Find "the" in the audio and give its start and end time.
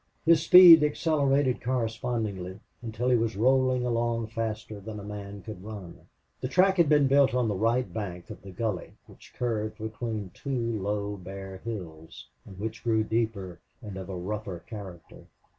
6.39-6.47, 7.47-7.53, 8.41-8.49